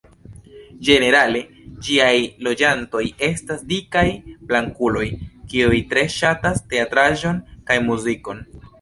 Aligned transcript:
Ĝenerale, 0.87 1.41
ĝiaj 1.87 2.15
loĝantoj 2.47 3.03
estas 3.29 3.63
dikaj 3.75 4.05
blankuloj 4.49 5.07
kiuj 5.55 5.81
tre 5.95 6.09
ŝatas 6.19 6.69
teatraĵon 6.77 7.49
kaj 7.71 7.83
muzikon. 7.91 8.47